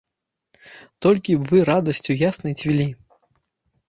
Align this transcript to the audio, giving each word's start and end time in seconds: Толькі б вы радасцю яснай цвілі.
Толькі 1.05 1.35
б 1.41 1.51
вы 1.51 1.57
радасцю 1.69 2.11
яснай 2.21 2.57
цвілі. 2.63 2.87